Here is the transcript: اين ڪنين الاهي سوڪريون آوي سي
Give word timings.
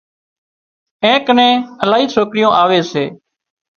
اين 1.03 1.17
ڪنين 1.27 1.57
الاهي 1.83 2.05
سوڪريون 2.15 2.51
آوي 2.63 2.81
سي 2.93 3.05